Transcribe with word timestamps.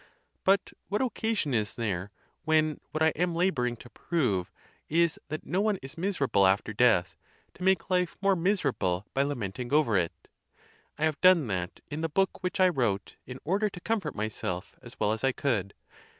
But 0.43 0.73
what 0.87 1.03
occasion 1.03 1.53
is 1.53 1.75
there, 1.75 2.09
when 2.43 2.79
what 2.89 3.03
I 3.03 3.09
am 3.09 3.35
la 3.35 3.51
boring 3.51 3.77
to 3.77 3.89
prove 3.91 4.51
is 4.89 5.19
that 5.27 5.45
no 5.45 5.61
one 5.61 5.77
is 5.83 5.95
miserable 5.95 6.47
after 6.47 6.73
death, 6.73 7.15
to 7.53 7.61
make 7.63 7.91
life 7.91 8.17
more 8.19 8.35
miserable 8.35 9.05
by 9.13 9.21
lamenting 9.21 9.71
over 9.71 9.95
it? 9.99 10.27
I 10.97 11.05
have 11.05 11.21
done 11.21 11.45
that 11.49 11.81
in 11.91 12.01
the 12.01 12.09
book 12.09 12.41
which 12.41 12.59
I 12.59 12.67
wrote, 12.69 13.17
in 13.27 13.37
order 13.45 13.69
to 13.69 13.79
comfort 13.79 14.15
myself 14.15 14.73
as 14.81 14.99
well 14.99 15.11
as 15.11 15.23
I 15.23 15.33
could. 15.33 15.75